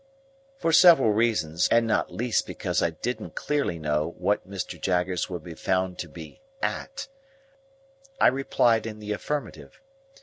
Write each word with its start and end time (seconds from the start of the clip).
For 0.57 0.71
several 0.73 1.11
reasons, 1.11 1.67
and 1.67 1.85
not 1.85 2.11
least 2.11 2.47
because 2.47 2.81
I 2.81 2.89
didn't 2.89 3.35
clearly 3.35 3.77
know 3.77 4.15
what 4.17 4.49
Mr. 4.49 4.81
Jaggers 4.81 5.29
would 5.29 5.43
be 5.43 5.53
found 5.53 5.99
to 5.99 6.09
be 6.09 6.41
"at," 6.59 7.07
I 8.19 8.25
replied 8.25 8.87
in 8.87 8.97
the 8.97 9.11
affirmative. 9.11 9.79